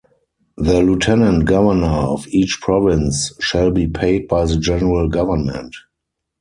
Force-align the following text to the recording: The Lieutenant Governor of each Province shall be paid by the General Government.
The 0.57 0.81
Lieutenant 0.81 1.45
Governor 1.45 1.85
of 1.85 2.25
each 2.29 2.57
Province 2.59 3.33
shall 3.39 3.69
be 3.69 3.85
paid 3.87 4.27
by 4.27 4.45
the 4.45 4.57
General 4.57 5.07
Government. 5.07 5.75